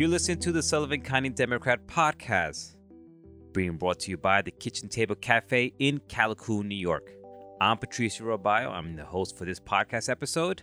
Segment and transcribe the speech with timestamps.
[0.00, 2.74] You're listening to the Sullivan County Democrat podcast,
[3.52, 7.12] being brought to you by the Kitchen Table Cafe in Callicoon, New York.
[7.60, 8.70] I'm Patricio Robayo.
[8.70, 10.62] I'm the host for this podcast episode.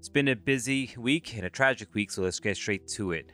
[0.00, 3.30] It's been a busy week and a tragic week, so let's get straight to it.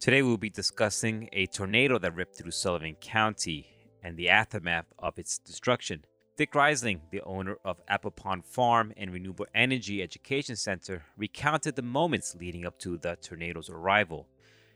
[0.00, 3.68] Today, we'll be discussing a tornado that ripped through Sullivan County
[4.02, 6.02] and the aftermath of its destruction.
[6.36, 11.82] Dick Riseling, the owner of Apple Pond Farm and Renewable Energy Education Center, recounted the
[11.82, 14.26] moments leading up to the tornado's arrival.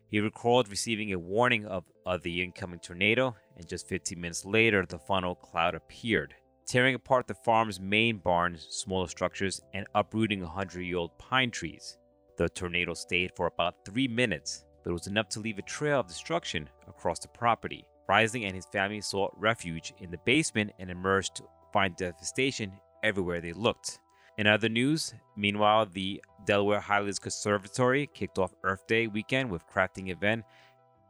[0.08, 4.86] He recalled receiving a warning of, of the incoming tornado, and just 15 minutes later,
[4.86, 6.32] the funnel cloud appeared,
[6.64, 11.98] tearing apart the farm's main barns, smaller structures, and uprooting 100 year old pine trees.
[12.36, 15.98] The tornado stayed for about three minutes, but it was enough to leave a trail
[15.98, 17.84] of destruction across the property.
[18.08, 23.40] Riseling and his family sought refuge in the basement and emerged to find devastation everywhere
[23.40, 24.00] they looked.
[24.38, 30.10] In other news, meanwhile, the Delaware Highlands Conservancy kicked off Earth Day weekend with crafting
[30.10, 30.44] event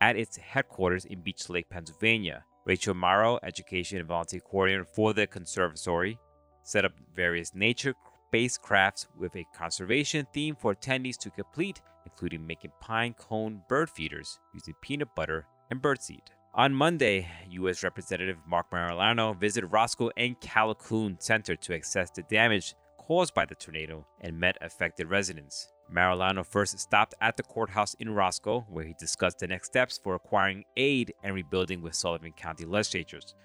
[0.01, 2.45] at its headquarters in Beach Lake, Pennsylvania.
[2.65, 6.19] Rachel Morrow, education and volunteer coordinator for the conservancy,
[6.62, 12.73] set up various nature-based crafts with a conservation theme for attendees to complete, including making
[12.81, 16.29] pine cone bird feeders using peanut butter and birdseed.
[16.59, 17.84] On Monday, U.S.
[17.84, 23.55] Representative Marc Molinaro visited Roscoe and Callicoon Center to assess the damage caused by the
[23.55, 25.69] tornado and met affected residents.
[25.89, 30.17] Marilano first stopped at the courthouse in Roscoe, where he discussed the next steps for
[30.17, 33.37] acquiring aid and rebuilding with Sullivan County legislators.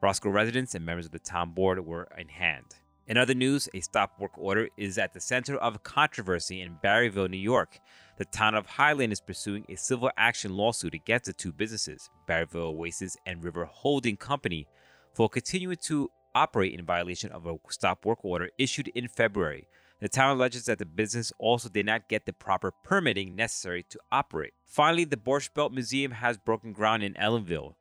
[0.00, 2.76] Roscoe residents and members of the town board were in hand.
[3.06, 7.28] In other news, a stop work order is at the center of controversy in Barryville,
[7.28, 7.80] New York.
[8.22, 12.72] The town of Highland is pursuing a civil action lawsuit against the two businesses, Barryville
[12.72, 14.68] Oasis and River Holding Company,
[15.12, 19.66] for continuing to operate in violation of a stop work order issued in February.
[19.98, 23.98] The town alleges that the business also did not get the proper permitting necessary to
[24.12, 24.52] operate.
[24.68, 27.74] Finally, the Borscht Belt Museum has broken ground in Ellenville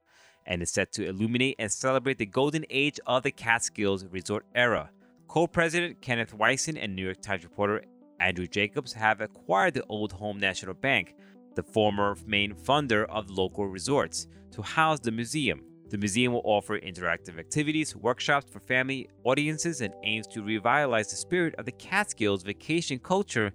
[0.47, 4.89] and is set to illuminate and celebrate the golden age of the Catskills resort era.
[5.27, 7.83] Co president Kenneth Wysen and New York Times reporter
[8.21, 11.15] Andrew Jacobs have acquired the Old Home National Bank,
[11.55, 15.63] the former main funder of local resorts, to house the museum.
[15.89, 21.17] The museum will offer interactive activities, workshops for family audiences, and aims to revitalize the
[21.17, 23.51] spirit of the Catskills vacation culture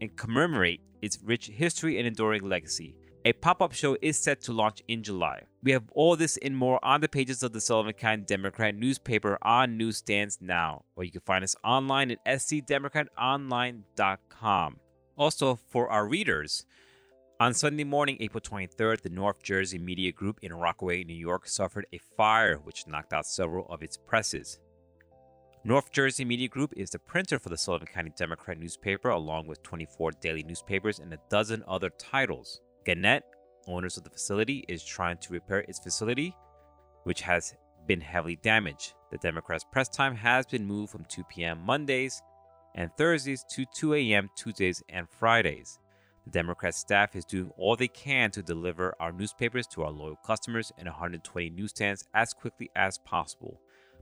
[0.00, 2.96] and commemorate its rich history and enduring legacy.
[3.26, 5.44] A pop up show is set to launch in July.
[5.62, 9.38] We have all this and more on the pages of the Sullivan County Democrat newspaper
[9.40, 14.76] on newsstands now, or you can find us online at scdemocratonline.com.
[15.16, 16.66] Also, for our readers,
[17.40, 21.86] on Sunday morning, April 23rd, the North Jersey Media Group in Rockaway, New York suffered
[21.94, 24.58] a fire which knocked out several of its presses.
[25.64, 29.62] North Jersey Media Group is the printer for the Sullivan County Democrat newspaper, along with
[29.62, 32.60] 24 daily newspapers and a dozen other titles.
[32.84, 33.24] Gannett,
[33.66, 36.36] owners of the facility, is trying to repair its facility,
[37.04, 37.54] which has
[37.86, 38.94] been heavily damaged.
[39.10, 41.60] The Democrats' press time has been moved from 2 p.m.
[41.64, 42.20] Mondays
[42.74, 44.30] and Thursdays to 2 a.m.
[44.36, 45.78] Tuesdays and Fridays.
[46.24, 50.16] The Democrat staff is doing all they can to deliver our newspapers to our loyal
[50.24, 53.60] customers in 120 newsstands as quickly as possible.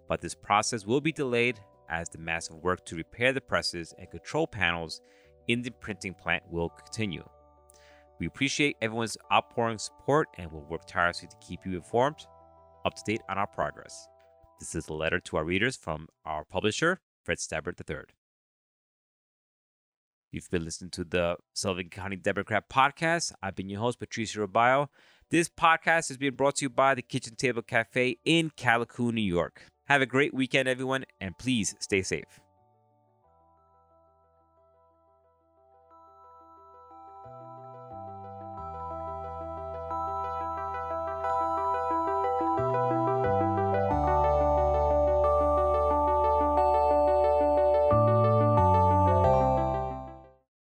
[0.08, 4.10] But this process will be delayed as the massive work to repair the presses and
[4.10, 5.00] control panels
[5.48, 7.28] in the printing plant will continue.
[8.18, 12.26] We appreciate everyone's outpouring support and will work tirelessly to keep you informed,
[12.84, 14.08] up to date on our progress.
[14.60, 18.04] This is a letter to our readers from our publisher, Fred Stabbert III.
[20.30, 23.32] You've been listening to the Sullivan County Democrat podcast.
[23.42, 24.88] I've been your host, Patricio Robayo.
[25.30, 29.20] This podcast is being brought to you by the Kitchen Table Cafe in Callicoon, New
[29.20, 29.66] York.
[29.86, 32.41] Have a great weekend, everyone, and please stay safe.